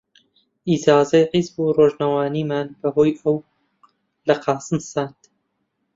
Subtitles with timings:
[0.69, 3.35] ئیجازەی حیزب و ڕۆژنامەمان بە هۆی ئەو
[4.27, 5.19] لە قاسم ساند